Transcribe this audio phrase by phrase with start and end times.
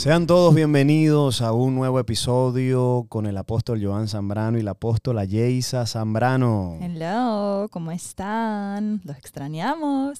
[0.00, 5.26] Sean todos bienvenidos a un nuevo episodio con el apóstol Joan Zambrano y la apóstola
[5.26, 6.78] Yeisa Zambrano.
[6.80, 9.02] Hello, ¿cómo están?
[9.04, 10.18] Los extrañamos.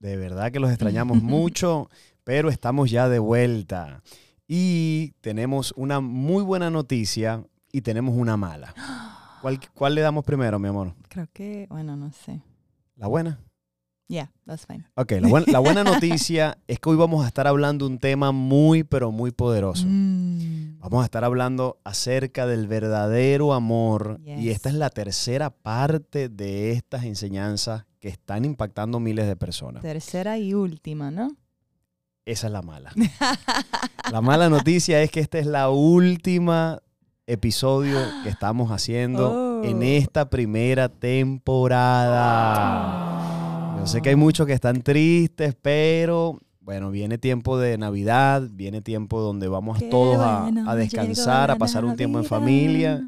[0.00, 1.88] De verdad que los extrañamos mucho,
[2.24, 4.02] pero estamos ya de vuelta.
[4.48, 8.74] Y tenemos una muy buena noticia y tenemos una mala.
[9.40, 10.94] ¿Cuál, cuál le damos primero, mi amor?
[11.08, 12.42] Creo que, bueno, no sé.
[12.96, 13.38] ¿La buena?
[14.12, 14.84] Yeah, that's fine.
[14.94, 18.30] Ok, la, buen- la buena noticia es que hoy vamos a estar hablando un tema
[18.30, 19.86] muy, pero muy poderoso.
[19.88, 20.78] Mm.
[20.80, 26.72] Vamos a estar hablando acerca del verdadero amor y esta es la tercera parte de
[26.72, 29.80] estas enseñanzas que están impactando miles de personas.
[29.80, 31.34] Tercera y última, ¿no?
[32.26, 32.92] Esa es la mala.
[34.12, 36.80] La mala noticia es que esta es la última
[37.26, 39.64] episodio que estamos haciendo Oh.
[39.64, 43.20] en esta primera temporada.
[43.82, 48.80] Yo sé que hay muchos que están tristes, pero bueno, viene tiempo de Navidad, viene
[48.80, 53.02] tiempo donde vamos Qué todos a, bueno, a descansar, a pasar un tiempo en familia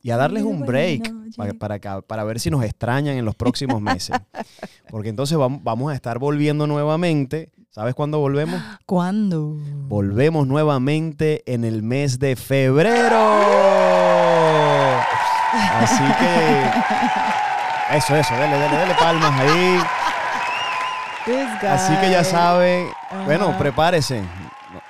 [0.00, 3.82] y a darles un break bueno, para, para, ver si nos extrañan en los próximos
[3.82, 4.16] meses.
[4.88, 7.50] Porque entonces vam- vamos a estar volviendo nuevamente.
[7.70, 8.62] ¿Sabes cuándo volvemos?
[8.86, 9.56] ¿Cuándo?
[9.88, 13.18] Volvemos nuevamente en el mes de febrero.
[15.52, 16.70] Así que...
[17.90, 19.80] Eso, eso, dele, dele, dele palmas ahí.
[21.34, 22.86] Así que ya saben,
[23.26, 24.22] bueno, prepárese.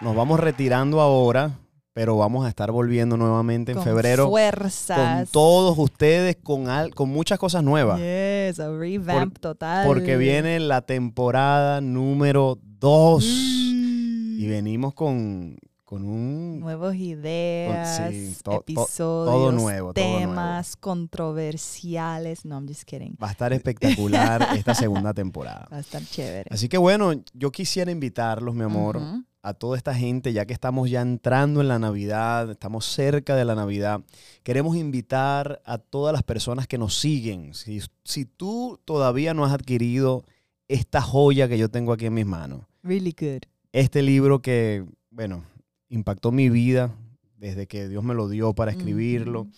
[0.01, 1.51] Nos vamos retirando ahora,
[1.93, 5.31] pero vamos a estar volviendo nuevamente en Con febrero con fuerzas.
[5.31, 7.99] todos ustedes, con, al- con muchas cosas nuevas.
[7.99, 9.87] Yes, a revamp total.
[9.87, 14.41] Porque viene la temporada número 2 Mm.
[14.41, 15.57] y venimos con,
[15.91, 16.61] con un...
[16.61, 18.95] Nuevas ideas, sí, to- to- episodios,
[19.27, 20.19] todo nuevo, todo nuevo.
[20.21, 22.45] temas controversiales.
[22.45, 23.17] No, I'm just kidding.
[23.21, 25.67] Va a estar espectacular esta segunda temporada.
[25.73, 26.49] Va a estar chévere.
[26.53, 29.01] Así que bueno, yo quisiera invitarlos, mi amor,
[29.43, 33.45] a toda esta gente, ya que estamos ya entrando en la Navidad, estamos cerca de
[33.45, 34.01] la Navidad,
[34.43, 37.53] queremos invitar a todas las personas que nos siguen.
[37.55, 40.25] Si, si tú todavía no has adquirido
[40.69, 43.43] esta joya que yo tengo aquí en mis manos, Really good.
[43.73, 45.43] este libro que, bueno,
[45.91, 46.97] impactó mi vida
[47.37, 49.49] desde que Dios me lo dio para escribirlo,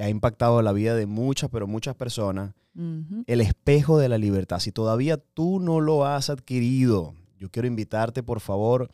[0.00, 2.54] ha impactado la vida de muchas, pero muchas personas.
[3.26, 4.58] El espejo de la libertad.
[4.60, 8.88] Si todavía tú no lo has adquirido, yo quiero invitarte, por favor,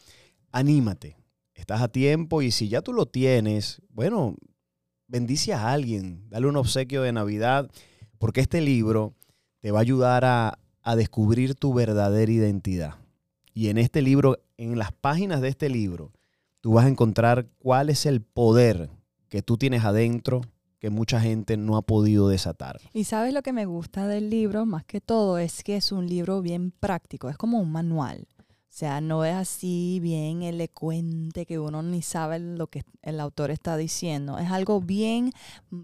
[0.50, 1.16] anímate.
[1.54, 4.34] Estás a tiempo y si ya tú lo tienes, bueno,
[5.06, 7.70] bendice a alguien, dale un obsequio de Navidad,
[8.18, 9.14] porque este libro
[9.60, 12.94] te va a ayudar a, a descubrir tu verdadera identidad.
[13.54, 16.12] Y en este libro, en las páginas de este libro,
[16.66, 18.90] tú vas a encontrar cuál es el poder
[19.28, 20.40] que tú tienes adentro
[20.80, 22.80] que mucha gente no ha podido desatar.
[22.92, 26.08] Y sabes lo que me gusta del libro, más que todo, es que es un
[26.08, 28.26] libro bien práctico, es como un manual.
[28.76, 33.50] O sea, no es así bien elocuente que uno ni sabe lo que el autor
[33.50, 34.36] está diciendo.
[34.38, 35.32] Es algo bien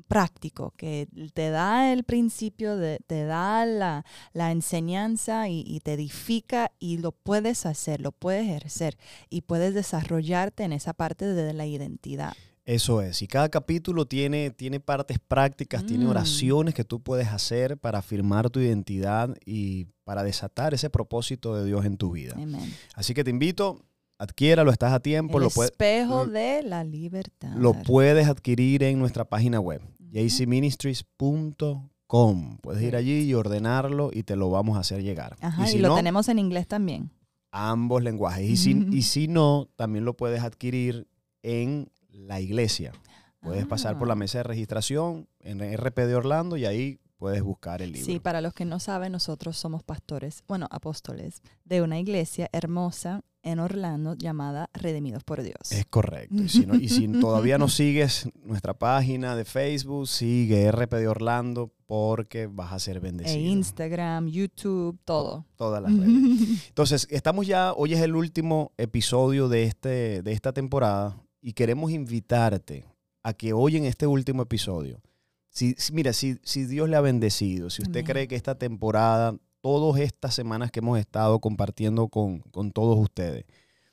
[0.08, 4.04] práctico, que te da el principio, de- te da la,
[4.34, 8.98] la enseñanza y, y te edifica y lo puedes hacer, lo puedes ejercer
[9.30, 12.34] y puedes desarrollarte en esa parte de la identidad.
[12.64, 13.22] Eso es.
[13.22, 16.10] Y cada capítulo tiene, tiene partes prácticas, tiene Mm.
[16.10, 21.64] oraciones que tú puedes hacer para afirmar tu identidad y para desatar ese propósito de
[21.66, 22.34] Dios en tu vida.
[22.36, 22.72] Amén.
[22.94, 23.80] Así que te invito,
[24.18, 27.52] adquiéralo, estás a tiempo, El lo, espejo lo- de la libertad.
[27.56, 29.80] lo puedes adquirir en nuestra página web,
[30.12, 32.58] jcministries.com.
[32.60, 35.36] Puedes ir allí y ordenarlo y te lo vamos a hacer llegar.
[35.40, 37.10] Ajá, y, si lo no, tenemos en inglés también.
[37.50, 38.48] ambos lenguajes.
[38.48, 41.06] Y si, y si no, también lo puedes adquirir
[41.42, 42.92] en la iglesia.
[43.40, 44.16] Puedes pasar por la Ah.
[44.16, 48.06] mesa de registración en RP de Orlando y ahí puedes buscar el libro.
[48.06, 53.22] Sí, para los que no saben, nosotros somos pastores, bueno, apóstoles, de una iglesia hermosa
[53.44, 55.72] en Orlando llamada Redimidos por Dios.
[55.72, 56.34] Es correcto.
[56.42, 61.08] Y si, no- y si todavía no sigues nuestra página de Facebook, sigue RP de
[61.08, 63.38] Orlando porque vas a ser e bendecido.
[63.38, 65.44] Instagram, YouTube, todo.
[65.56, 66.06] Todas las redes.
[66.68, 71.90] Entonces, estamos ya, hoy es el último episodio de, este, de esta temporada y queremos
[71.90, 72.86] invitarte
[73.22, 75.02] a que hoy en este último episodio,
[75.48, 78.06] si, mira, si, si Dios le ha bendecido, si usted Amén.
[78.06, 83.44] cree que esta temporada, todas estas semanas que hemos estado compartiendo con, con todos ustedes,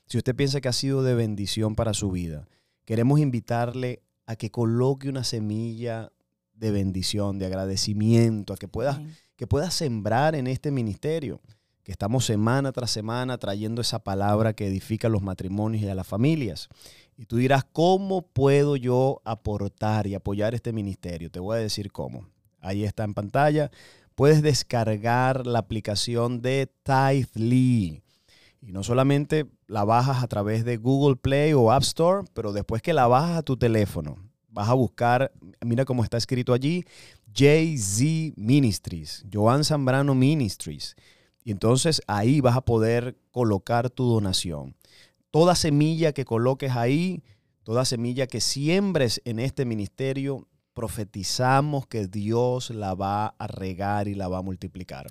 [0.06, 2.48] si usted piensa que ha sido de bendición para su vida,
[2.84, 6.10] queremos invitarle a que coloque una semilla
[6.54, 9.14] de bendición, de agradecimiento, a que pueda Amén.
[9.36, 11.40] que puedas sembrar en este ministerio,
[11.82, 16.06] que estamos semana tras semana trayendo esa palabra que edifica los matrimonios y a las
[16.06, 16.68] familias.
[17.20, 21.30] Y tú dirás, ¿cómo puedo yo aportar y apoyar este ministerio?
[21.30, 22.26] Te voy a decir cómo.
[22.60, 23.70] Ahí está en pantalla.
[24.14, 28.02] Puedes descargar la aplicación de Tithely.
[28.62, 32.80] Y no solamente la bajas a través de Google Play o App Store, pero después
[32.80, 34.16] que la bajas a tu teléfono,
[34.48, 35.30] vas a buscar,
[35.62, 36.86] mira cómo está escrito allí,
[37.34, 40.96] Jay-Z Ministries, Joan Zambrano Ministries.
[41.44, 44.74] Y entonces ahí vas a poder colocar tu donación.
[45.30, 47.22] Toda semilla que coloques ahí,
[47.62, 54.14] toda semilla que siembres en este ministerio, profetizamos que Dios la va a regar y
[54.14, 55.08] la va a multiplicar.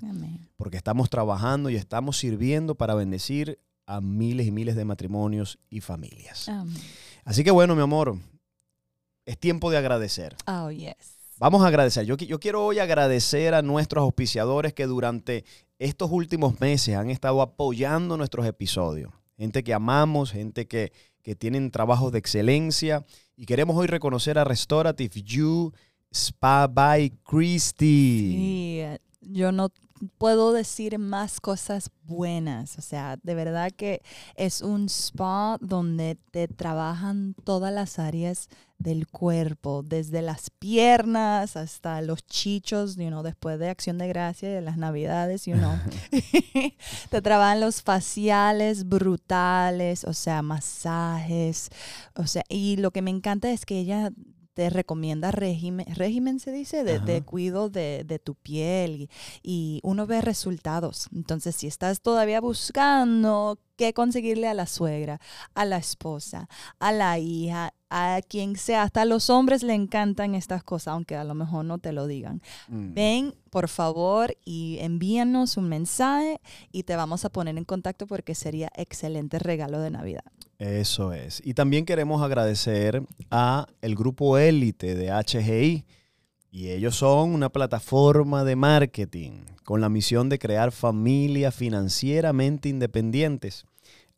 [0.56, 5.80] Porque estamos trabajando y estamos sirviendo para bendecir a miles y miles de matrimonios y
[5.80, 6.50] familias.
[7.24, 8.16] Así que bueno, mi amor,
[9.26, 10.36] es tiempo de agradecer.
[10.46, 11.18] Oh, yes.
[11.38, 12.04] Vamos a agradecer.
[12.04, 15.44] Yo, yo quiero hoy agradecer a nuestros auspiciadores que durante
[15.78, 19.12] estos últimos meses han estado apoyando nuestros episodios.
[19.40, 20.92] Gente que amamos, gente que,
[21.22, 23.06] que tienen trabajos de excelencia.
[23.38, 25.72] Y queremos hoy reconocer a Restorative You
[26.12, 28.34] Spa by Christy.
[28.36, 28.82] Sí,
[29.20, 29.70] yo no
[30.18, 32.78] puedo decir más cosas buenas.
[32.78, 34.02] O sea, de verdad que
[34.34, 42.00] es un spa donde te trabajan todas las áreas del cuerpo, desde las piernas hasta
[42.00, 45.78] los chichos, you know, después de Acción de Gracia y de las Navidades, you know.
[47.10, 51.68] te trabajan los faciales brutales, o sea, masajes,
[52.14, 54.10] o sea, y lo que me encanta es que ella
[54.60, 59.08] te recomienda régimen, régimen se dice, de, de cuido de, de, tu piel
[59.42, 61.08] y, uno ve resultados.
[61.14, 65.18] Entonces, si estás todavía buscando qué conseguirle a la suegra,
[65.54, 66.46] a la esposa,
[66.78, 71.16] a la hija, a quien sea, hasta a los hombres le encantan estas cosas, aunque
[71.16, 72.42] a lo mejor no te lo digan.
[72.68, 72.92] Mm.
[72.92, 76.38] Ven, por favor, y envíanos un mensaje
[76.70, 80.24] y te vamos a poner en contacto porque sería excelente regalo de Navidad.
[80.60, 81.40] Eso es.
[81.42, 85.86] Y también queremos agradecer a el grupo élite de HGI.
[86.52, 93.64] Y ellos son una plataforma de marketing con la misión de crear familias financieramente independientes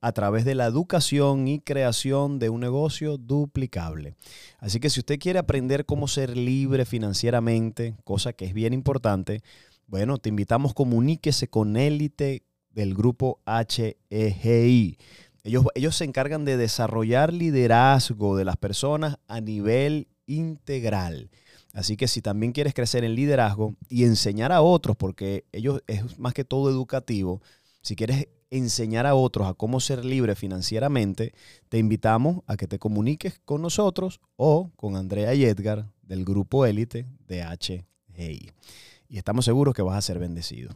[0.00, 4.16] a través de la educación y creación de un negocio duplicable.
[4.58, 9.42] Así que si usted quiere aprender cómo ser libre financieramente, cosa que es bien importante,
[9.86, 14.98] bueno, te invitamos, comuníquese con élite del grupo HEGI.
[15.44, 21.30] Ellos, ellos se encargan de desarrollar liderazgo de las personas a nivel integral.
[21.72, 26.18] Así que si también quieres crecer en liderazgo y enseñar a otros, porque ellos es
[26.18, 27.40] más que todo educativo,
[27.80, 31.32] si quieres enseñar a otros a cómo ser libre financieramente,
[31.70, 36.66] te invitamos a que te comuniques con nosotros o con Andrea y Edgar del grupo
[36.66, 38.52] élite de HGI.
[39.12, 40.70] Y estamos seguros que vas a ser bendecido.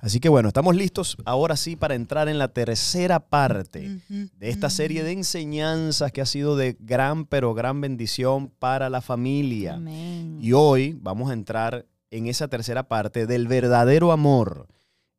[0.00, 4.68] Así que bueno, estamos listos ahora sí para entrar en la tercera parte de esta
[4.68, 9.80] serie de enseñanzas que ha sido de gran pero gran bendición para la familia.
[10.40, 14.66] Y hoy vamos a entrar en esa tercera parte del verdadero amor.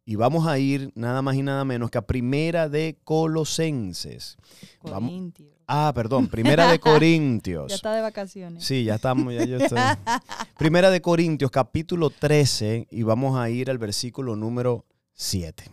[0.10, 4.38] Y vamos a ir nada más y nada menos que a Primera de Colosenses.
[4.80, 5.52] Corintios.
[5.68, 7.70] Ah, perdón, Primera de Corintios.
[7.70, 8.64] ya está de vacaciones.
[8.64, 9.78] Sí, ya estamos, ya yo estoy.
[10.58, 14.84] Primera de Corintios, capítulo 13, y vamos a ir al versículo número
[15.14, 15.66] 7.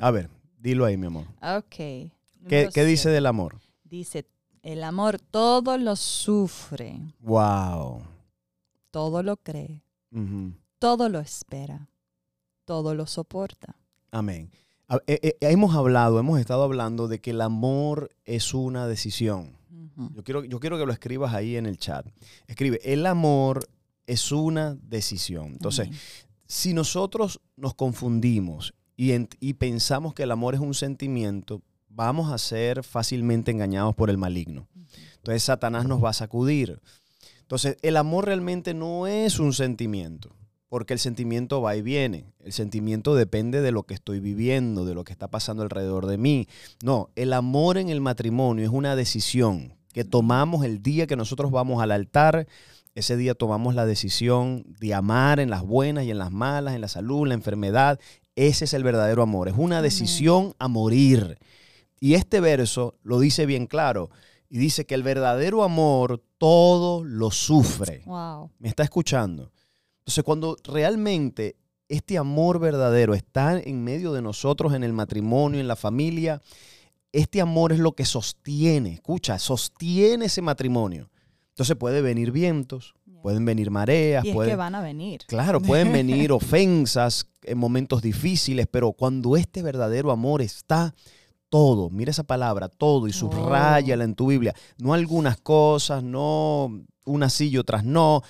[0.00, 1.26] A ver, dilo ahí, mi amor.
[1.40, 1.76] Ok.
[2.48, 3.60] ¿Qué, ¿Qué, dice del amor?
[3.84, 4.26] Dice,
[4.64, 7.14] el amor todo lo sufre.
[7.20, 8.02] Wow.
[8.90, 9.84] Todo lo cree.
[10.80, 11.88] Todo lo espera.
[12.64, 13.76] Todo lo soporta.
[14.10, 14.50] Amén.
[15.06, 19.56] Eh, eh, hemos hablado, hemos estado hablando de que el amor es una decisión.
[20.14, 22.06] yo, quiero, yo quiero que lo escribas ahí en el chat.
[22.46, 23.66] Escribe, el amor
[24.06, 25.48] es una decisión.
[25.48, 25.88] Entonces,
[26.46, 32.38] si nosotros nos confundimos y, y pensamos que el amor es un sentimiento, vamos a
[32.38, 34.68] ser fácilmente engañados por el maligno.
[35.16, 36.80] Entonces, Satanás nos va a sacudir.
[37.40, 40.30] Entonces, el amor realmente no es un sentimiento
[40.68, 42.24] porque el sentimiento va y viene.
[42.40, 46.18] El sentimiento depende de lo que estoy viviendo, de lo que está pasando alrededor de
[46.18, 46.48] mí.
[46.82, 51.50] No, el amor en el matrimonio es una decisión que tomamos el día que nosotros
[51.50, 52.46] vamos al altar.
[52.94, 56.80] Ese día tomamos la decisión de amar en las buenas y en las malas, en
[56.80, 58.00] la salud, en la enfermedad.
[58.34, 59.48] Ese es el verdadero amor.
[59.48, 61.38] Es una decisión a morir.
[62.00, 64.10] Y este verso lo dice bien claro.
[64.48, 68.02] Y dice que el verdadero amor todo lo sufre.
[68.04, 68.50] Wow.
[68.58, 69.50] ¿Me está escuchando?
[70.06, 71.56] Entonces, cuando realmente
[71.88, 76.40] este amor verdadero está en medio de nosotros, en el matrimonio, en la familia,
[77.10, 81.10] este amor es lo que sostiene, escucha, sostiene ese matrimonio.
[81.48, 84.24] Entonces puede venir vientos, pueden venir mareas.
[84.24, 85.22] Y es que van a venir.
[85.26, 90.94] Claro, pueden venir ofensas en momentos difíciles, pero cuando este verdadero amor está,
[91.48, 94.54] todo, mira esa palabra, todo, y subrayala en tu Biblia.
[94.78, 98.22] No algunas cosas, no unas sí y otras no,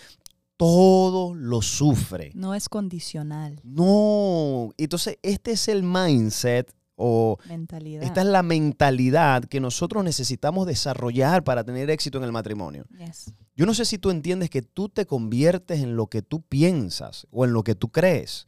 [0.57, 2.33] todo lo sufre.
[2.35, 3.61] No es condicional.
[3.65, 4.71] No.
[4.79, 8.03] Entonces, este es el mindset o Mentalidad.
[8.03, 12.87] esta es la mentalidad que nosotros necesitamos desarrollar para tener éxito en el matrimonio.
[12.99, 13.35] Yes.
[13.55, 17.27] Yo no sé si tú entiendes que tú te conviertes en lo que tú piensas
[17.31, 18.47] o en lo que tú crees.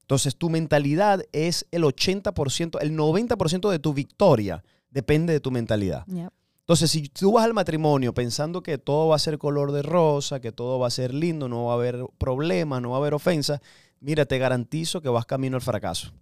[0.00, 6.04] Entonces tu mentalidad es el 80%, el 90% de tu victoria depende de tu mentalidad.
[6.06, 6.32] Yep.
[6.64, 10.40] Entonces, si tú vas al matrimonio pensando que todo va a ser color de rosa,
[10.40, 13.12] que todo va a ser lindo, no va a haber problemas, no va a haber
[13.12, 13.60] ofensas,
[14.00, 16.12] mira, te garantizo que vas camino al fracaso.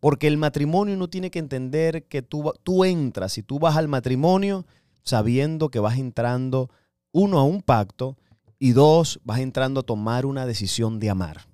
[0.00, 3.86] Porque el matrimonio uno tiene que entender que tú, tú entras y tú vas al
[3.86, 4.66] matrimonio
[5.04, 6.70] sabiendo que vas entrando,
[7.12, 8.16] uno, a un pacto
[8.58, 11.47] y dos, vas entrando a tomar una decisión de amar.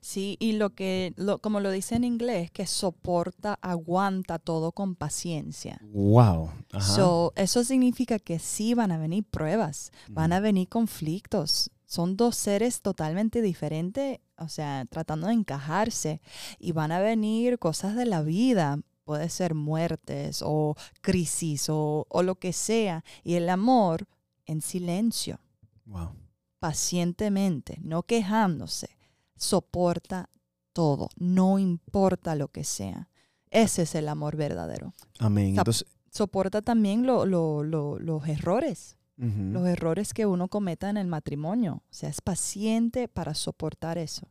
[0.00, 4.94] Sí, y lo que, lo, como lo dice en inglés, que soporta, aguanta todo con
[4.94, 5.80] paciencia.
[5.82, 6.50] Wow.
[6.72, 6.94] Ajá.
[6.94, 11.70] So, eso significa que sí van a venir pruebas, van a venir conflictos.
[11.86, 16.20] Son dos seres totalmente diferentes, o sea, tratando de encajarse.
[16.58, 22.22] Y van a venir cosas de la vida, puede ser muertes o crisis o, o
[22.22, 23.04] lo que sea.
[23.24, 24.06] Y el amor
[24.44, 25.40] en silencio,
[25.86, 26.10] Wow.
[26.58, 28.90] pacientemente, no quejándose,
[29.38, 30.28] soporta
[30.72, 33.08] todo, no importa lo que sea.
[33.50, 34.94] Ese es el amor verdadero.
[35.18, 35.56] Amén.
[35.58, 41.06] Entonces, Soporta también lo- lo- lo- los errores, los errores que uno cometa en el
[41.06, 41.82] matrimonio.
[41.84, 44.26] O sea, es paciente para soportar eso.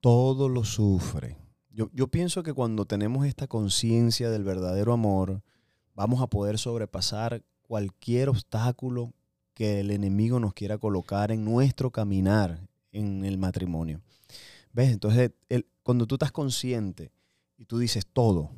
[0.00, 1.38] todo lo sufre.
[1.70, 5.42] Yo, yo pienso que cuando tenemos esta conciencia del verdadero amor,
[5.94, 9.14] vamos a poder sobrepasar cualquier obstáculo
[9.54, 14.00] que el enemigo nos quiera colocar en nuestro caminar en el matrimonio.
[14.72, 14.90] ¿Ves?
[14.92, 17.12] Entonces, el- cuando tú estás consciente
[17.58, 18.50] y tú dices todo,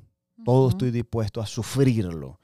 [0.45, 2.39] todo estoy dispuesto a sufrirlo.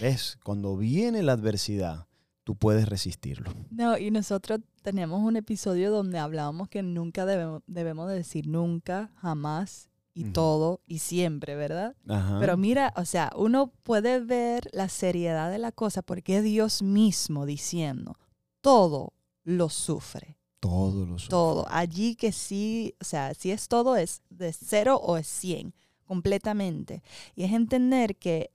[0.00, 0.38] ¿Ves?
[0.44, 2.06] Cuando viene la adversidad,
[2.44, 3.50] tú puedes resistirlo.
[3.70, 9.10] No, y nosotros tenemos un episodio donde hablábamos que nunca debemos, debemos de decir nunca,
[9.16, 11.94] jamás y todo y siempre, ¿verdad?
[12.08, 12.38] Ajá.
[12.40, 16.82] Pero mira, o sea, uno puede ver la seriedad de la cosa porque es Dios
[16.82, 18.16] mismo diciendo,
[18.60, 19.12] todo
[19.44, 21.30] lo sufre, todo lo sufre.
[21.30, 21.66] todo.
[21.70, 25.74] Allí que sí, o sea, si es todo es de cero o es cien,
[26.04, 27.02] completamente.
[27.34, 28.50] Y es entender que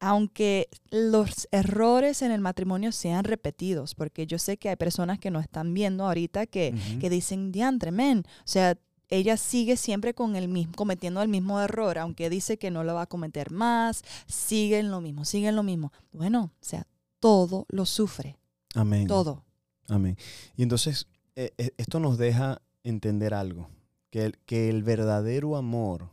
[0.00, 5.30] aunque los errores en el matrimonio sean repetidos, porque yo sé que hay personas que
[5.30, 8.78] nos están viendo ahorita que, que dicen, diantre, men, o sea,
[9.08, 12.94] ella sigue siempre con el mismo, cometiendo el mismo error, aunque dice que no lo
[12.94, 15.92] va a cometer más, sigue en lo mismo, sigue en lo mismo.
[16.12, 16.86] Bueno, o sea,
[17.18, 18.38] todo lo sufre,
[18.74, 19.06] Amén.
[19.06, 19.44] todo.
[19.88, 20.16] Amén.
[20.56, 21.08] Y entonces,
[21.40, 23.68] eh, eh, esto nos deja entender algo,
[24.10, 26.10] que el, que el verdadero amor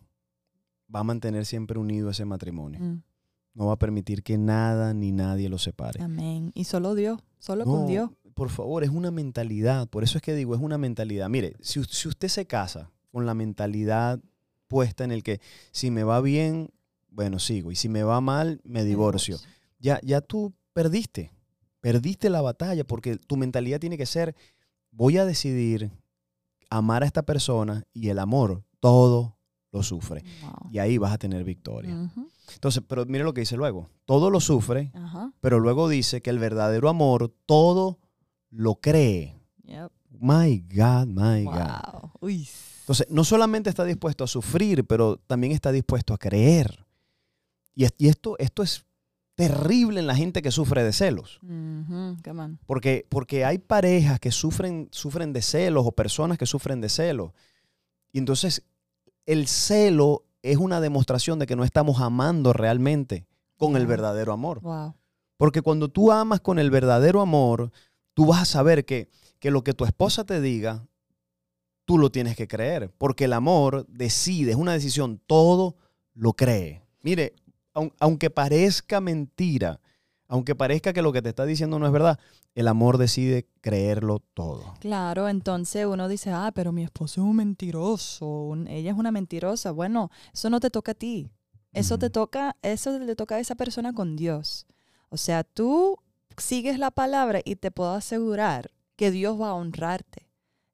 [0.93, 2.79] va a mantener siempre unido ese matrimonio.
[2.79, 3.01] Mm,
[3.55, 6.01] No va a permitir que nada ni nadie lo separe.
[6.01, 6.51] amén.
[6.53, 8.11] Y solo Dios, solo con Dios.
[8.35, 9.87] Por favor, es una mentalidad.
[9.87, 11.27] Por eso es que digo, es una mentalidad.
[11.29, 14.19] Mire, si, si usted se casa con la mentalidad
[14.67, 15.39] puesta en el que
[15.71, 16.69] si me va bien,
[17.09, 17.71] bueno, sigo.
[17.71, 19.37] Y si me va mal, me divorcio.
[19.79, 21.31] Ya, ya tú perdiste.
[21.79, 24.35] Perdiste la batalla porque tu mentalidad tiene que ser,
[24.95, 25.91] voy a decidir
[26.69, 29.37] amar a esta persona y el amor todo
[29.71, 30.23] lo sufre.
[30.41, 30.71] Wow.
[30.71, 32.09] Y ahí vas a tener victoria.
[32.53, 33.89] Entonces, pero mire lo que dice luego.
[34.05, 34.91] Todo lo sufre,
[35.41, 37.99] pero luego dice que el verdadero amor todo
[38.49, 39.37] lo cree.
[39.63, 39.91] Yep.
[40.19, 42.01] My God, my God.
[42.01, 42.11] Wow.
[42.21, 42.47] Uy.
[42.81, 46.85] Entonces, no solamente está dispuesto a sufrir, pero también está dispuesto a creer.
[47.73, 48.85] Y, y esto, esto es
[49.35, 51.39] terrible en la gente que sufre de celos.
[52.65, 57.31] Porque, porque hay parejas que sufren, sufren de celos o personas que sufren de celos.
[58.11, 58.63] Y entonces
[59.25, 63.27] el celo es una demostración de que no estamos amando realmente
[63.57, 64.61] con el verdadero amor.
[64.61, 64.95] Wow.
[65.37, 67.71] Porque cuando tú amas con el verdadero amor,
[68.13, 70.87] tú vas a saber que, que lo que tu esposa te diga,
[71.83, 72.89] tú lo tienes que creer.
[72.97, 75.75] Porque el amor decide, es una decisión, todo
[76.13, 76.83] lo cree.
[77.01, 77.35] Mire,
[77.99, 79.79] aunque parezca mentira,
[80.27, 82.19] aunque parezca que lo que te está diciendo no es verdad,
[82.55, 84.73] el amor decide creerlo todo.
[84.79, 89.11] Claro, entonces uno dice, ah, pero mi esposo es un mentiroso, un- ella es una
[89.11, 89.71] mentirosa.
[89.71, 91.29] Bueno, eso no te toca a ti.
[91.73, 94.65] Eso te toca, eso le toca a esa persona con Dios.
[95.09, 95.97] O sea, tú
[96.37, 100.29] sigues la palabra y te puedo asegurar que Dios va a honrarte.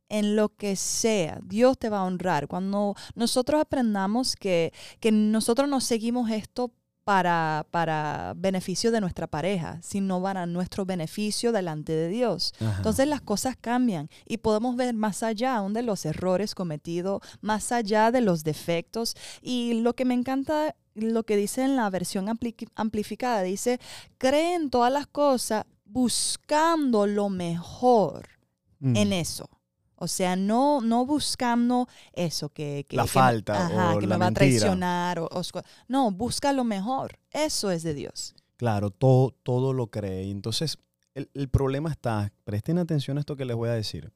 [0.09, 2.47] En lo que sea, Dios te va a honrar.
[2.47, 6.71] Cuando nosotros aprendamos que, que nosotros no seguimos esto
[7.03, 12.53] para, para beneficio de nuestra pareja, sino para nuestro beneficio delante de Dios.
[12.59, 12.77] Ajá.
[12.77, 17.71] Entonces las cosas cambian y podemos ver más allá aún de los errores cometidos, más
[17.71, 19.15] allá de los defectos.
[19.41, 23.79] Y lo que me encanta, lo que dice en la versión ampli- amplificada, dice,
[24.17, 28.27] creen todas las cosas buscando lo mejor
[28.79, 28.95] Mm.
[28.95, 29.47] en eso.
[30.03, 34.15] O sea, no, no buscando eso que, que La que- falta ajá, o que la
[34.17, 35.19] me va a traicionar.
[35.19, 35.41] O, o
[35.87, 37.19] no, busca lo mejor.
[37.29, 38.33] Eso es de Dios.
[38.57, 40.29] Claro, todo, todo lo cree.
[40.31, 40.79] Entonces,
[41.13, 44.11] el, el problema está, presten atención a esto que les voy a decir.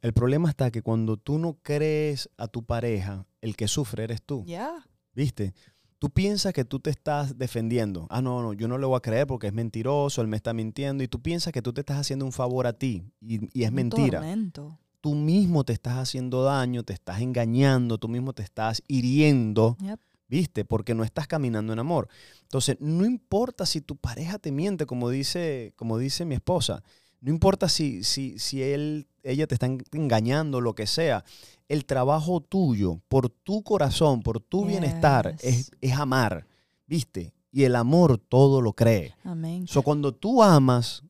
[0.00, 4.22] El problema está que cuando tú no crees a tu pareja, el que sufre eres
[4.22, 4.42] tú.
[4.44, 4.84] Ya.
[5.14, 5.54] ¿Viste?
[6.00, 8.08] Tú piensas que tú te estás defendiendo.
[8.10, 10.52] Ah, no, no, yo no le voy a creer porque es mentiroso, él me está
[10.52, 11.04] mintiendo.
[11.04, 13.04] Y tú piensas que tú te estás haciendo un favor a ti.
[13.20, 14.18] Y, y es Un mentira.
[14.18, 14.78] tormento.
[15.02, 19.76] Tú mismo te estás haciendo daño, te estás engañando, tú mismo te estás hiriendo.
[19.80, 20.00] Yep.
[20.28, 20.64] ¿Viste?
[20.64, 22.08] Porque no estás caminando en amor.
[22.42, 26.82] Entonces, no importa si tu pareja te miente, como dice, como dice mi esposa.
[27.20, 31.22] No importa si, si, si él, ella te está en- engañando, lo que sea.
[31.68, 36.46] El trabajo tuyo, por tu corazón, por tu bienestar, es, es amar.
[36.86, 37.34] ¿Viste?
[37.50, 39.14] Y el amor todo lo cree.
[39.24, 39.66] Amén.
[39.66, 41.02] So, cuando tú amas,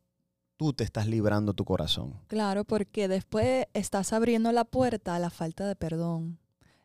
[0.62, 2.14] tú te estás librando tu corazón.
[2.28, 6.38] Claro, porque después estás abriendo la puerta a la falta de perdón,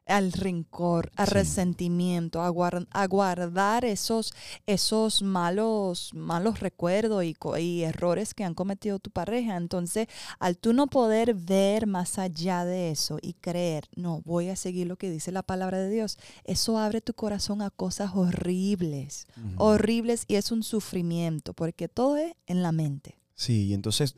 [0.07, 1.34] al rencor, al Sí.
[1.34, 4.34] resentimiento, a, guar- a guardar esos,
[4.65, 7.24] esos malos, malos recuerdos
[7.60, 9.57] y errores que han cometido tu pareja.
[9.57, 10.07] Entonces,
[10.39, 14.88] al tú no poder ver más allá de eso y creer, no, voy a seguir
[14.88, 20.24] lo que dice la palabra de Dios, eso abre tu corazón a cosas horribles, horribles
[20.27, 23.16] y es un sufrimiento, porque todo es en la mente.
[23.38, 24.15] Sí, y entonces,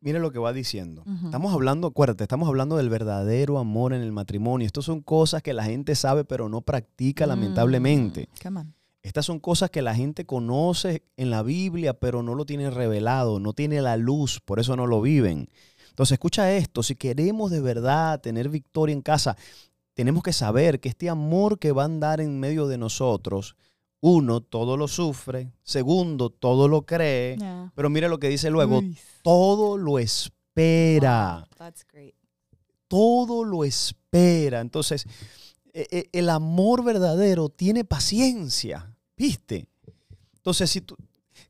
[0.00, 1.04] mire lo que va diciendo.
[1.22, 4.66] Estamos hablando, acuérdate, estamos hablando del verdadero amor en el matrimonio.
[4.66, 8.28] Estas son cosas que la gente sabe, pero no practica, lamentablemente.
[8.32, 8.74] Mm, come on.
[9.02, 13.38] Estas son cosas que la gente conoce en la Biblia, pero no lo tiene revelado,
[13.38, 15.50] no tiene la luz, por eso no lo viven.
[15.90, 19.36] Entonces, escucha esto, si queremos de verdad tener victoria en casa,
[19.92, 23.56] tenemos que saber que este amor que va a andar en medio de nosotros,
[24.06, 27.72] uno, todo lo sufre, segundo, todo lo cree, Yeah.
[27.74, 28.82] pero mire lo que dice luego,
[29.22, 32.14] todo lo espera, Wow, that's great.
[32.86, 34.60] todo lo espera.
[34.60, 35.06] Entonces,
[35.72, 39.68] e- e- el amor verdadero tiene paciencia, ¿viste?
[40.36, 40.96] Entonces, si tú,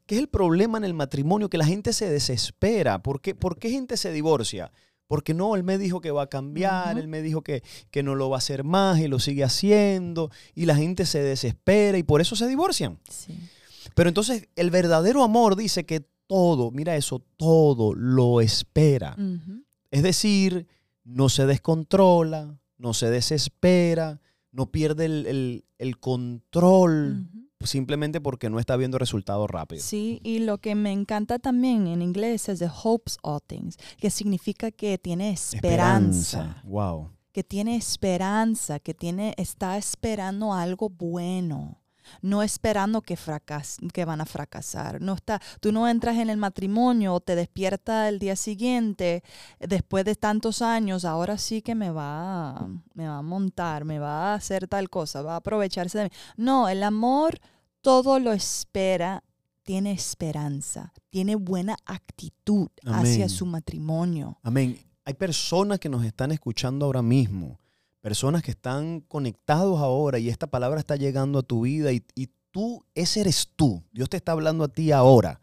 [0.07, 1.51] ¿qué es el problema en el matrimonio?
[1.51, 3.03] Que la gente se desespera.
[3.03, 4.71] ¿Por qué, ¿Por qué gente se divorcia?
[5.07, 8.15] Porque no, él me dijo que va a cambiar, él me dijo que, que no
[8.15, 12.03] lo va a hacer más y lo sigue haciendo, y la gente se desespera y
[12.03, 12.99] por eso se divorcian.
[13.11, 13.39] Sí.
[13.95, 19.15] Pero entonces el verdadero amor dice que todo, mira eso, todo lo espera.
[19.91, 20.67] Es decir,
[21.05, 24.21] no se descontrola, no se desespera,
[24.53, 27.27] no pierde el, el- el control.
[27.65, 29.85] Simplemente porque no está viendo resultados rápidos.
[29.85, 34.11] Sí, y lo que me encanta también en inglés es the hopes all things, que
[34.11, 37.11] significa que tiene esperanza, Wow.
[37.33, 41.81] que tiene esperanza, que tiene está esperando algo bueno.
[42.21, 45.01] No esperando que, fracas que van a fracasar.
[45.01, 49.23] No está, tú no entras en el matrimonio o te despiertas el día siguiente,
[49.59, 54.33] después de tantos años, ahora sí que me va, me va a montar, me va
[54.33, 56.11] a hacer tal cosa, va a aprovecharse de mí.
[56.37, 57.41] No, el amor
[57.85, 59.23] todo lo espera,
[59.63, 64.39] tiene esperanza, tiene buena actitud hacia su matrimonio.
[64.43, 64.79] Amén.
[65.05, 67.61] Hay personas que nos están escuchando ahora mismo,
[68.01, 72.31] personas que están conectados ahora y esta palabra está llegando a tu vida y, y
[72.51, 73.85] tú, ese eres tú.
[73.93, 75.39] Dios te está hablando a ti ahora.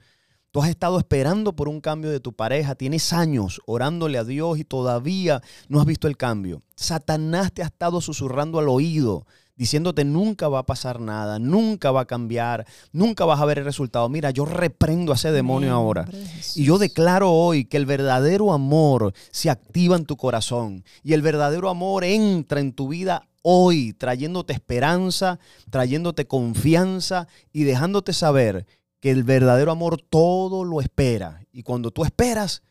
[0.49, 4.57] Tú has estado esperando por un cambio de tu pareja, tienes años orándole a Dios
[4.57, 6.63] y todavía no has visto el cambio.
[6.75, 12.01] Satanás te ha estado susurrando al oído, diciéndote nunca va a pasar nada, nunca va
[12.01, 14.09] a cambiar, nunca vas a ver el resultado.
[14.09, 16.05] Mira, yo reprendo a ese demonio ahora.
[16.05, 16.57] Jesús.
[16.57, 21.21] Y yo declaro hoy que el verdadero amor se activa en tu corazón y el
[21.21, 28.65] verdadero amor entra en tu vida hoy, trayéndote esperanza, trayéndote confianza y dejándote saber
[28.99, 31.41] que el verdadero amor todo lo espera.
[31.51, 32.61] Y cuando tú esperas,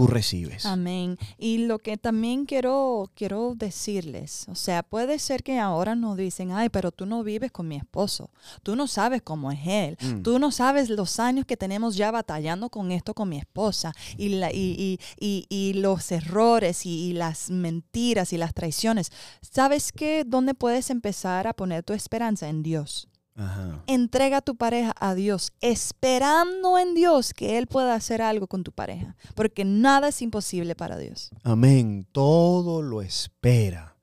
[0.00, 0.66] tú recibes.
[0.66, 1.18] Amén.
[1.38, 6.52] Y lo que también quiero, quiero decirles, o sea, puede ser que ahora nos dicen,
[6.52, 8.30] ay, pero tú no vives con mi esposo,
[8.62, 10.22] tú no sabes cómo es él, Mm.
[10.22, 14.30] tú no sabes los años que tenemos ya batallando con esto con mi esposa y,
[14.30, 19.10] la, y, y- y- y los errores y, y las mentiras y las traiciones.
[19.42, 20.24] ¿Sabes qué?
[20.26, 22.48] ¿Dónde puedes empezar a poner tu esperanza?
[22.48, 23.08] En Dios.
[23.40, 23.82] Ajá.
[23.86, 28.64] Entrega a tu pareja a Dios, esperando en Dios que Él pueda hacer algo con
[28.64, 31.30] tu pareja, porque nada es imposible para Dios.
[31.42, 32.06] Amén.
[32.12, 33.96] Todo lo espera.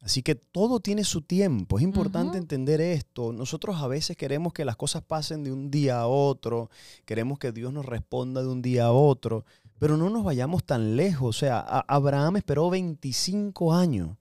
[0.00, 1.78] Así que todo tiene su tiempo.
[1.78, 3.32] Es importante entender esto.
[3.32, 6.70] Nosotros a veces queremos que las cosas pasen de un día a otro.
[7.04, 9.44] Queremos que Dios nos responda de un día a otro.
[9.80, 11.36] Pero no nos vayamos tan lejos.
[11.36, 14.16] O sea, Abraham esperó 25 años.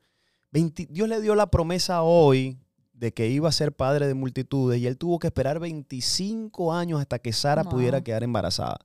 [0.50, 2.58] 20 Dios le dio la promesa hoy
[2.98, 7.00] de que iba a ser padre de multitudes y él tuvo que esperar 25 años
[7.02, 8.78] hasta que Sara pudiera quedar embarazada.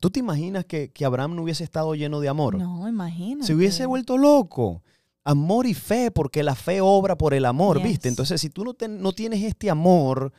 [0.00, 2.56] ¿Tú te imaginas que, que Abraham no hubiese estado lleno de amor?
[2.58, 3.46] No, imagínate.
[3.46, 4.82] Se hubiese vuelto loco.
[5.24, 7.86] Amor y fe, porque la fe obra por el amor, Yes.
[7.86, 8.08] ¿viste?
[8.08, 10.32] Entonces, si tú no, te- no tienes este amor,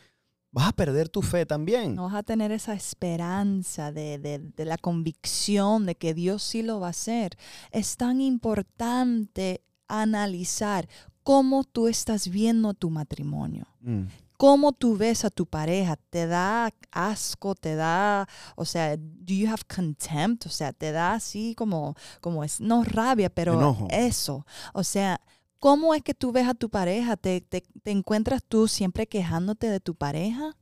[0.51, 1.95] vas a perder tu fe también.
[1.95, 6.61] No vas a tener esa esperanza de, de- de la convicción de que Dios sí
[6.61, 7.37] lo va a hacer.
[7.71, 10.87] Es tan importante analizar
[11.23, 13.65] cómo tú estás viendo tu matrimonio.
[13.81, 14.03] Mm,
[14.37, 19.47] cómo tú ves a tu pareja, te da asco, te da, o sea, do you
[19.47, 23.87] have contempt, o sea, te da así como, como es, no rabia, pero Enojo.
[23.89, 25.21] eso, o sea,
[25.59, 27.15] ¿cómo es que tú ves a tu pareja?
[27.15, 30.57] ¿Te, te, te encuentras tú siempre quejándote de tu pareja?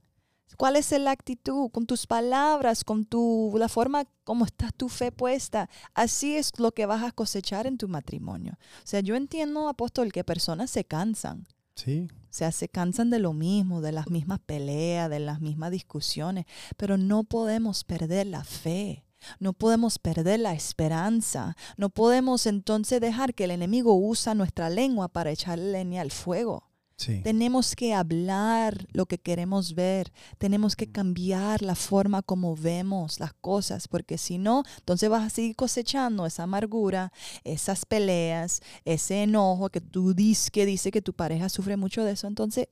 [0.57, 5.11] ¿Cuál es la actitud con tus palabras, con tu, la forma como estás tu fe
[5.11, 5.69] puesta?
[5.93, 8.53] Así es lo que vas a cosechar en tu matrimonio.
[8.77, 11.47] O sea, yo entiendo, apóstol, que personas se cansan.
[11.75, 15.71] sí, O sea, se cansan de lo mismo, de las mismas peleas, de las mismas
[15.71, 16.45] discusiones,
[16.77, 19.05] pero no podemos perder la fe.
[19.39, 21.55] No podemos perder la esperanza.
[21.77, 26.70] No podemos entonces dejar que el enemigo usa nuestra lengua para echarle leña al fuego.
[27.01, 27.21] Sí.
[27.23, 30.11] Tenemos que hablar lo que queremos ver.
[30.37, 35.29] Tenemos que cambiar la forma como vemos las cosas, porque si no, entonces vas a
[35.29, 37.11] seguir cosechando esa amargura,
[37.43, 42.13] esas peleas, ese enojo que tú dices que dice que tu pareja sufre mucho de
[42.13, 42.27] eso.
[42.27, 42.67] Entonces,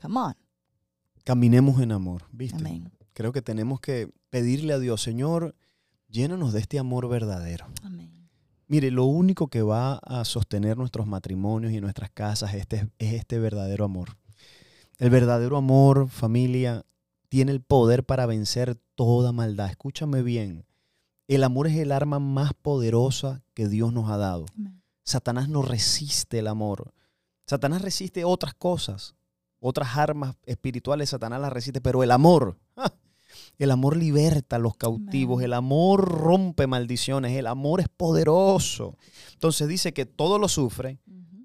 [0.00, 0.36] come on.
[1.24, 2.58] Caminemos en amor, ¿viste?
[2.58, 2.90] Amén.
[3.12, 5.56] Creo que tenemos que pedirle a Dios, Señor,
[6.08, 7.66] llénanos de este amor verdadero.
[7.82, 8.15] Amén.
[8.68, 13.38] Mire, lo único que va a sostener nuestros matrimonios y nuestras casas este, es este
[13.38, 14.16] verdadero amor.
[14.98, 16.84] El verdadero amor, familia,
[17.28, 19.70] tiene el poder para vencer toda maldad.
[19.70, 20.64] Escúchame bien.
[21.28, 24.46] El amor es el arma más poderosa que Dios nos ha dado.
[25.04, 26.92] Satanás no resiste el amor.
[27.46, 29.14] Satanás resiste otras cosas,
[29.60, 32.58] otras armas espirituales, Satanás las resiste, pero el amor.
[33.58, 38.96] El amor liberta a los cautivos, el amor rompe maldiciones, el amor es poderoso.
[39.32, 40.98] Entonces dice que todo lo sufre,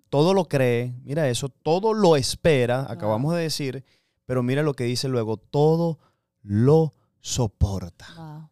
[0.10, 2.92] todo lo cree, mira eso, todo lo espera, Wow.
[2.92, 3.86] acabamos de decir,
[4.26, 6.00] pero mira lo que dice luego, todo
[6.42, 8.08] lo soporta.
[8.18, 8.50] Wow.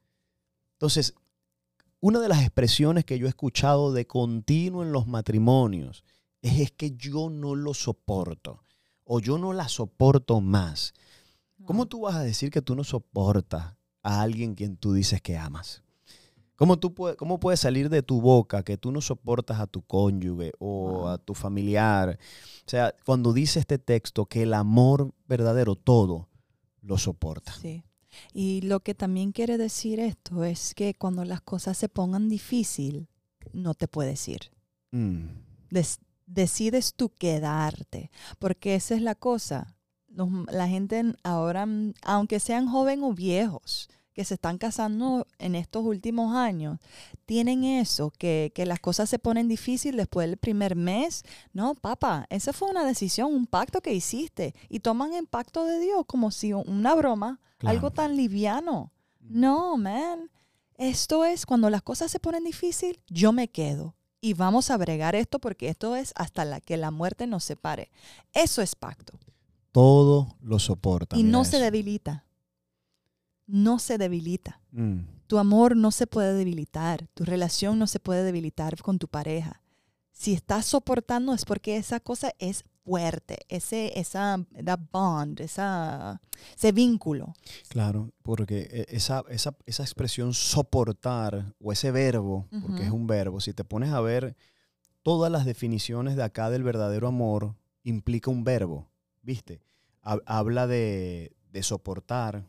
[0.74, 1.14] Entonces,
[2.00, 6.06] una de las expresiones que yo he escuchado de continuo en los matrimonios
[6.42, 8.64] es, es que yo no lo soporto
[9.04, 10.94] o yo no la soporto más.
[11.66, 15.38] ¿Cómo tú vas a decir que tú no soportas a alguien quien tú dices que
[15.38, 15.84] amas?
[16.56, 19.82] ¿Cómo, tú puede, ¿Cómo puede salir de tu boca que tú no soportas a tu
[19.82, 22.20] cónyuge o a tu familiar?
[22.66, 26.28] O sea, cuando dice este texto que el amor verdadero todo
[26.82, 27.54] lo soporta.
[27.54, 27.84] Sí.
[28.34, 33.08] Y lo que también quiere decir esto es que cuando las cosas se pongan difícil,
[33.54, 34.52] no te puedes ir.
[34.92, 35.28] Mm,
[35.70, 39.78] Des- decides tú quedarte, porque esa es la cosa.
[40.10, 45.26] Los- la gente en- ahora, mm, aunque sean jóvenes o viejos, que se están casando
[45.38, 46.80] en estos últimos años,
[47.26, 51.24] tienen eso, que, que las cosas se ponen difíciles después del primer mes.
[51.54, 55.80] No, papá, esa fue una decisión, un pacto que hiciste y toman el pacto de
[55.80, 57.76] Dios como si una broma, Claro.
[57.78, 58.92] algo tan liviano.
[59.22, 60.30] No, man.
[60.78, 63.96] Esto es cuando las cosas se ponen difícil, yo me quedo.
[64.22, 67.90] Y vamos a bregar esto porque esto es hasta la que la muerte nos separe.
[68.34, 69.14] Eso es pacto.
[69.72, 71.18] Todo lo soporta.
[71.18, 72.26] Y no se debilita.
[73.48, 74.62] No se debilita.
[74.72, 77.08] Mm, Tu amor no se puede debilitar.
[77.14, 79.62] Tu relación no se puede debilitar con tu pareja.
[80.12, 83.38] Si estás soportando es porque esa cosa es fuerte.
[83.48, 86.20] Ese, esa that bond, esa,
[86.58, 87.34] ese vínculo.
[87.68, 93.40] claro, porque e- esa, esa, esa expresión soportar o ese verbo, porque es un verbo,
[93.40, 94.36] si te pones a ver
[95.04, 98.89] todas las definiciones de acá del verdadero amor, implica un verbo,
[99.22, 99.62] ¿viste?
[100.02, 102.46] Ha- habla de, de soportar,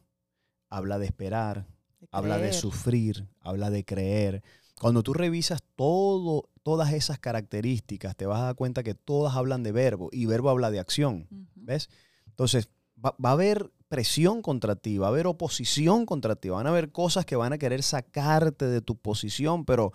[0.68, 1.66] habla de esperar,
[2.00, 4.42] de habla de sufrir, habla de creer.
[4.80, 9.62] Cuando tú revisas todo, todas esas características, te vas a dar cuenta que todas hablan
[9.62, 11.26] de verbo y verbo habla de acción.
[11.54, 11.90] ¿Ves?
[12.26, 12.68] Entonces,
[13.04, 16.70] va, va a haber presión contra ti, va a haber oposición contra ti, van a
[16.70, 19.92] haber cosas que van a querer sacarte de tu posición, pero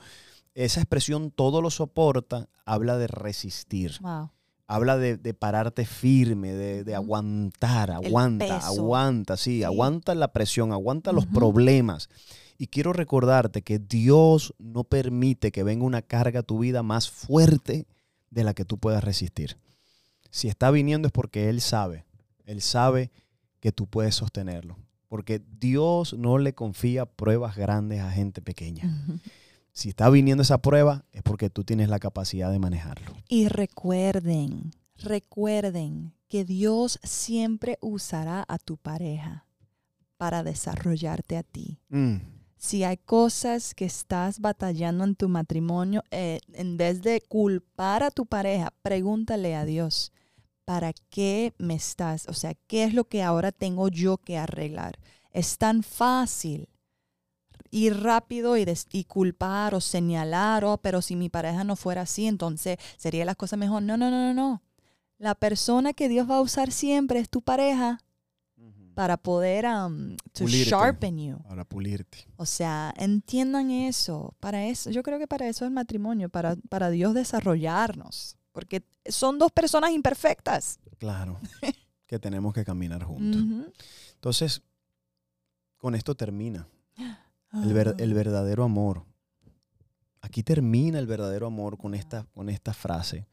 [0.53, 4.31] esa expresión todo lo soporta, habla de resistir, Wow.
[4.67, 9.63] Habla de, de pararte firme, de, aguantar, aguanta, aguanta, sí, Sí.
[9.63, 12.09] aguanta la presión, aguanta los problemas.
[12.57, 17.09] Y quiero recordarte que Dios no permite que venga una carga a tu vida más
[17.09, 17.85] fuerte
[18.29, 19.57] de la que tú puedas resistir.
[20.31, 22.05] Si está viniendo es porque Él sabe,
[22.45, 23.11] Él sabe
[23.59, 24.77] que tú puedes sostenerlo.
[25.07, 29.05] Porque Dios no le confía pruebas grandes a gente pequeña.
[29.75, 33.13] Si está viniendo esa prueba es porque tú tienes la capacidad de manejarlo.
[33.27, 39.45] Y recuerden, recuerden que Dios siempre usará a tu pareja
[40.15, 41.81] para desarrollarte a ti.
[41.89, 42.15] Mm,
[42.55, 48.11] si hay cosas que estás batallando en tu matrimonio, eh, en vez de culpar a
[48.11, 50.13] tu pareja, pregúntale a Dios,
[50.63, 52.29] ¿para qué me estás?
[52.29, 54.99] O sea, ¿qué es lo que ahora tengo yo que arreglar?
[55.33, 56.69] Es tan fácil
[57.75, 62.25] ir rápido y, y, culpar o señalar, oh, pero si mi pareja no fuera así,
[62.25, 63.83] entonces sería la cosa mejor.
[63.83, 64.63] No, no, no, no, no.
[65.17, 67.99] La persona que Dios va a usar siempre es tu pareja
[68.93, 71.37] para poder um, to sharpen you.
[71.49, 72.25] Para pulirte.
[72.37, 74.35] O sea, entiendan eso.
[74.39, 78.37] Para eso, yo creo que para eso es el matrimonio, para, para Dios desarrollarnos.
[78.53, 80.79] Porque son dos personas imperfectas.
[80.97, 81.39] Claro.
[82.07, 83.73] que tenemos que caminar juntos.
[84.13, 84.61] Entonces,
[85.75, 86.67] con esto termina.
[87.63, 88.15] El, el, ah.
[88.15, 89.05] verdadero amor.
[90.21, 93.27] Aquí termina el verdadero amor con esta, con esta frase.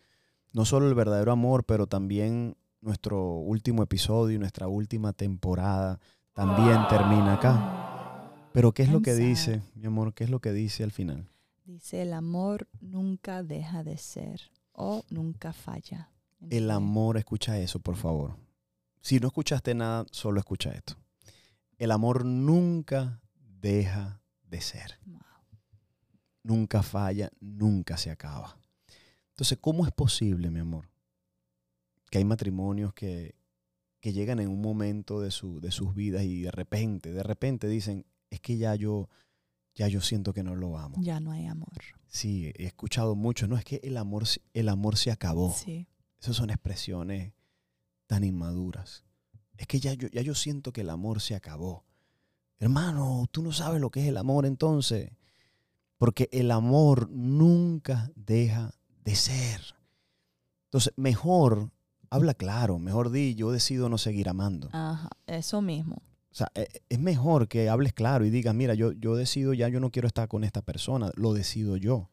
[0.53, 5.99] No solo el verdadero amor, pero también nuestro último episodio, nuestra última temporada
[6.35, 8.49] también termina acá.
[8.53, 10.13] Pero ¿qué es lo que dice, mi amor?
[10.13, 11.29] ¿Qué es lo que dice al final?
[11.65, 16.11] Dice, el amor nunca deja de ser o nunca falla.
[16.51, 18.37] El amor, escucha eso, por favor.
[19.01, 20.97] Si no escuchaste nada, solo escucha esto.
[21.79, 23.22] El amor nunca
[23.63, 24.99] deja de ser.
[26.43, 28.59] Nunca falla, nunca se acaba.
[29.31, 30.91] Entonces, ¿cómo es posible, mi amor,
[32.11, 33.35] que hay matrimonios que,
[34.03, 38.05] llegan en un momento de, su, de sus vidas y de repente, de repente dicen,
[38.31, 39.09] es que ya yo,
[39.75, 40.97] ya yo siento que no lo amo.
[41.01, 41.79] Ya no hay amor.
[42.09, 45.55] Sí, he escuchado mucho, no es que el amor, el amor se acabó.
[45.55, 45.87] Sí.
[46.21, 47.33] Esas son expresiones
[48.09, 49.05] tan inmaduras.
[49.57, 51.85] Es que ya yo, ya yo siento que el amor se acabó.
[52.63, 55.11] Hermano, tú no sabes lo que es el amor entonces.
[55.99, 58.73] Porque el amor nunca deja
[59.05, 59.75] de ser.
[60.67, 61.73] Entonces, mejor
[62.09, 64.69] habla claro, mejor di, yo decido no seguir amando.
[64.71, 65.97] Ajá, eso mismo.
[66.31, 69.69] O sea, e, es mejor que hables claro y digas, mira, yo, yo decido ya,
[69.69, 72.11] yo no quiero estar con esta persona, lo decido yo.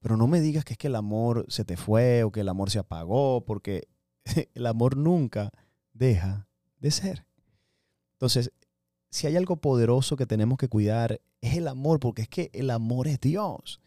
[0.00, 2.48] Pero no me digas que es que el amor se te fue o que el
[2.48, 3.86] amor se apagó, porque
[4.54, 5.50] el amor nunca
[5.92, 7.26] deja de ser.
[8.12, 8.50] Entonces,
[9.14, 12.68] si hay algo poderoso que tenemos que cuidar, es el amor, porque es que el
[12.68, 13.80] amor es Dios.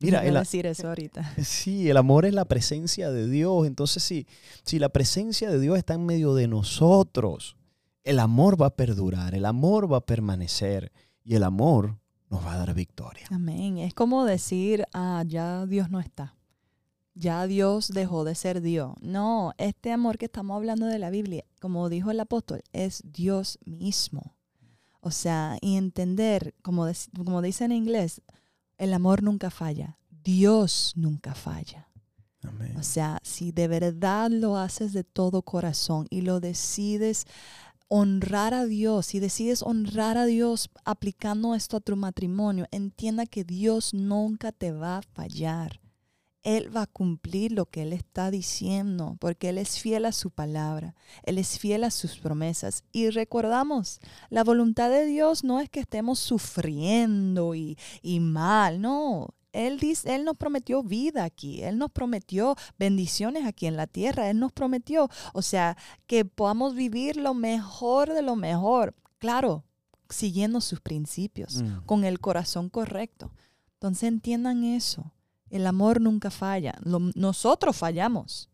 [0.00, 1.34] Mira, el, decir eso ahorita.
[1.42, 3.66] Sí, el amor es la presencia de Dios.
[3.66, 4.26] Entonces, sí,
[4.62, 7.56] si la presencia de Dios está en medio de nosotros,
[8.04, 10.92] el amor va a perdurar, el amor va a permanecer
[11.24, 13.24] y el amor nos va a dar victoria.
[13.30, 13.78] Amén.
[13.78, 16.36] Es como decir, ah, ya Dios no está.
[17.14, 18.92] Ya Dios dejó de ser Dios.
[19.00, 23.58] No, este amor que estamos hablando de la Biblia, como dijo el apóstol, es Dios
[23.64, 24.36] mismo.
[25.00, 26.86] O sea, y entender, como,
[27.24, 28.22] como dice en inglés,
[28.78, 29.98] el amor nunca falla.
[30.22, 31.88] Dios nunca falla.
[32.78, 37.26] O sea, si de verdad lo haces de todo corazón y lo decides
[37.88, 43.44] honrar a Dios, si decides honrar a Dios aplicando esto a tu matrimonio, entienda que
[43.44, 45.80] Dios nunca te va a fallar.
[46.42, 50.30] Él va a cumplir lo que Él está diciendo, porque Él es fiel a su
[50.30, 52.84] palabra, Él es fiel a sus promesas.
[52.92, 54.00] Y recordamos,
[54.30, 57.76] la voluntad de Dios no es que estemos sufriendo y,
[58.20, 59.34] mal, no.
[59.52, 64.30] Él, dice, él nos prometió vida aquí, Él nos prometió bendiciones aquí en la tierra,
[64.30, 65.76] Él nos prometió, o sea,
[66.06, 69.64] que podamos vivir lo mejor de lo mejor, claro,
[70.08, 71.84] siguiendo sus principios, mm.
[71.84, 73.32] con el corazón correcto.
[73.74, 75.12] Entonces entiendan eso.
[75.50, 76.78] El amor nunca falla.
[76.84, 78.48] nosotros fallamos,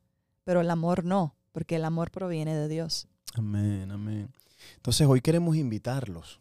[0.45, 3.07] pero el amor no, porque el amor proviene de Dios.
[3.35, 4.31] Amén, amén.
[4.77, 6.41] Entonces hoy queremos invitarlos.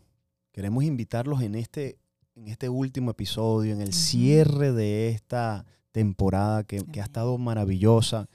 [0.53, 1.97] Queremos invitarlos en este,
[2.35, 8.29] en este último episodio, en el cierre de esta temporada que, ha estado maravillosa.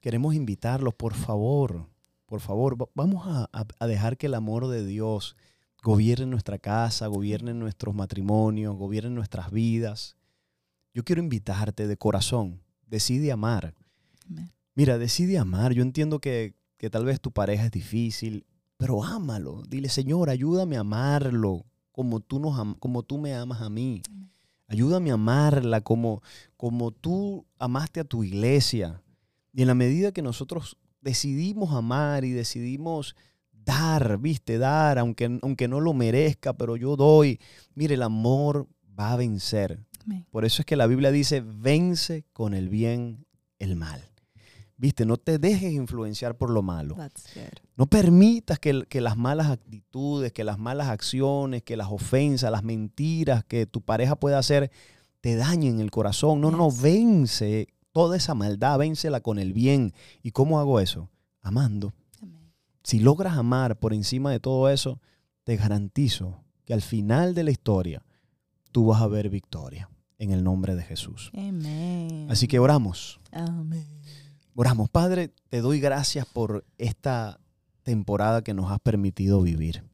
[0.00, 1.86] Queremos invitarlos, por favor,
[2.26, 5.36] por favor, vamos a, a, dejar que el amor de Dios
[5.82, 10.16] gobierne nuestra casa, gobierne nuestros matrimonios, gobierne nuestras vidas
[11.00, 13.72] yo quiero invitarte de corazón, decide amar.
[14.74, 15.72] Mira, decide amar.
[15.72, 16.54] Yo entiendo que,
[16.90, 18.44] tal vez tu pareja es difícil,
[18.76, 19.62] pero ámalo.
[19.66, 24.02] Dile, Señor, ayúdame a amarlo como tú, nos, como tú me amas a mí.
[24.68, 26.22] Ayúdame a amarla como,
[26.58, 29.02] como tú amaste a tu iglesia.
[29.54, 33.16] Y en la medida que nosotros decidimos amar y decidimos
[33.52, 37.40] dar, viste, dar, aunque, aunque no lo merezca, pero yo doy,
[37.74, 39.80] mire, el amor va a vencer.
[40.30, 43.26] Por eso es que la Biblia dice, vence con el bien
[43.58, 44.10] el mal.
[44.76, 46.96] Viste, no te dejes influenciar por lo malo.
[47.76, 53.44] No permitas que, las malas actitudes, que las malas acciones, que las ofensas, las mentiras
[53.44, 54.70] que tu pareja pueda hacer
[55.20, 56.40] te dañen el corazón.
[56.40, 59.92] No, no, vence toda esa maldad, vénsela con el bien.
[60.22, 61.10] ¿Y cómo hago eso?
[61.42, 61.92] Amando.
[62.82, 64.98] Si logras amar por encima de todo eso,
[65.44, 68.02] te garantizo que al final de la historia,
[68.72, 71.30] tú vas a ver victoria en el nombre de Jesús.
[71.34, 72.26] Amén.
[72.30, 73.20] Así que oramos.
[73.32, 73.86] Amén.
[74.54, 77.40] Oramos, Padre, te doy gracias por esta
[77.82, 79.84] temporada que nos has permitido vivir.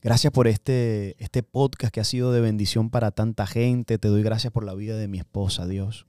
[0.00, 3.98] Gracias por este, este podcast que ha sido de bendición para tanta gente.
[3.98, 6.06] Te doy gracias por la vida de mi esposa, Dios.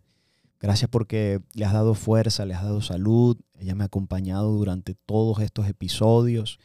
[0.60, 3.38] Gracias porque le has dado fuerza, le has dado salud.
[3.58, 6.60] Ella me ha acompañado durante todos estos episodios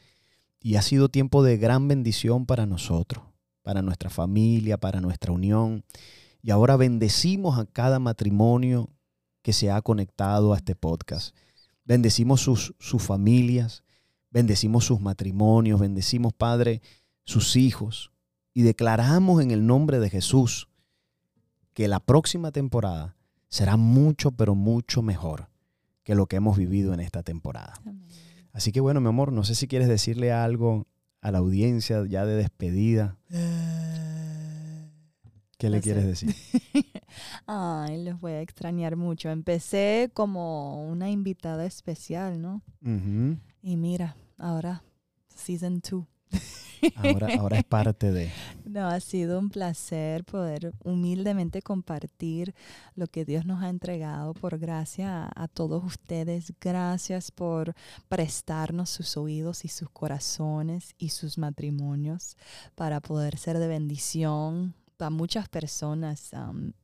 [0.60, 3.24] y ha sido tiempo de gran bendición para nosotros,
[3.64, 5.84] para nuestra familia, para nuestra unión.
[6.42, 8.90] Y ahora bendecimos a cada matrimonio
[9.42, 11.34] que se ha conectado a este podcast.
[11.84, 13.82] Bendecimos sus, sus familias,
[14.30, 16.82] bendecimos sus matrimonios, bendecimos, Padre,
[17.24, 18.12] sus hijos.
[18.52, 20.68] Y declaramos en el nombre de Jesús
[21.72, 23.16] que la próxima temporada
[23.48, 25.48] será mucho, pero mucho mejor
[26.04, 27.74] que lo que hemos vivido en esta temporada.
[27.78, 28.04] Amén.
[28.52, 30.86] Así que bueno, mi amor, no sé si quieres decirle algo
[31.24, 33.16] a la audiencia ya de despedida.
[35.58, 35.82] ¿Qué le No sé.
[35.82, 36.34] quieres decir?
[37.46, 39.30] Ay, los voy a extrañar mucho.
[39.30, 42.62] Empecé como una invitada especial, ¿no?
[43.62, 44.82] Y mira, ahora,
[45.34, 46.04] season 2.
[46.96, 48.30] Ahora, ahora es parte de...
[48.64, 52.54] No, ha sido un placer poder humildemente compartir
[52.96, 56.52] lo que Dios nos ha entregado por gracia a, a todos ustedes.
[56.60, 57.74] Gracias por
[58.08, 62.36] prestarnos sus oídos y sus corazones y sus matrimonios
[62.74, 66.30] para poder ser de bendición a muchas personas.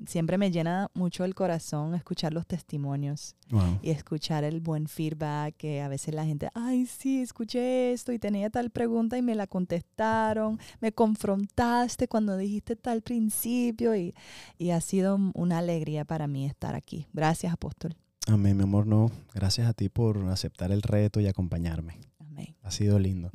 [0.06, 3.80] Siempre me llena mucho el corazón escuchar los testimonios Wow.
[3.82, 8.18] y escuchar el buen feedback que a veces la gente, ay, sí, escuché esto y
[8.18, 14.14] tenía tal pregunta y me la contestaron, me confrontaste cuando dijiste tal principio y,
[14.58, 17.06] y ha sido una alegría para mí estar aquí.
[17.12, 17.96] Gracias, apóstol.
[18.28, 19.10] Amén, mi amor, no.
[19.34, 21.98] Gracias a ti por aceptar el reto y acompañarme.
[22.20, 22.54] Amén.
[22.62, 23.30] Ha sido lindo.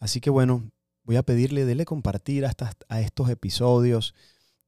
[0.00, 0.64] Así que bueno,
[1.04, 4.14] voy a pedirle, dele compartir a, estas- a estos episodios.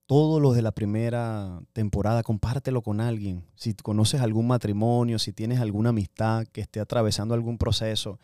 [0.07, 3.45] Todos los de la primera temporada, compártelo con alguien.
[3.55, 8.19] Si conoces algún matrimonio, si tienes alguna amistad que esté atravesando algún proceso,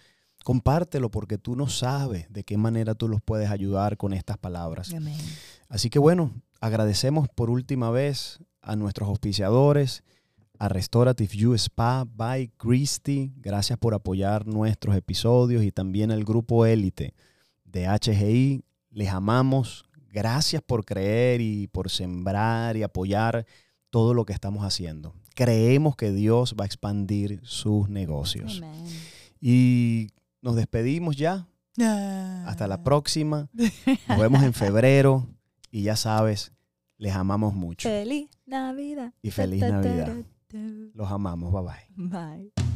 [0.44, 4.92] compártelo porque tú no sabes de qué manera tú los puedes ayudar con estas palabras.
[4.92, 5.16] Amén.
[5.68, 10.02] Así que bueno, agradecemos por última vez a nuestros auspiciadores,
[10.58, 13.32] a Restorative You Spa by Christy.
[13.36, 17.14] Gracias por apoyar nuestros episodios y también al grupo Élite
[17.70, 18.64] de HGI.
[18.90, 19.84] Les amamos.
[20.12, 23.46] Gracias por creer y por sembrar y apoyar
[23.90, 25.14] todo lo que estamos haciendo.
[25.34, 28.58] Creemos que Dios va a expandir sus negocios.
[28.58, 28.84] Amén.
[29.40, 30.08] Y
[30.42, 31.46] nos despedimos ya.
[32.46, 33.48] Hasta la próxima.
[34.08, 35.26] Nos vemos en febrero.
[35.70, 36.52] Y ya sabes,
[36.98, 37.88] les amamos mucho.
[37.88, 39.14] Feliz Navidad.
[39.22, 40.14] Y feliz Navidad.
[40.94, 41.52] Los amamos.
[41.52, 42.08] Bye bye.
[42.08, 42.69] Bye.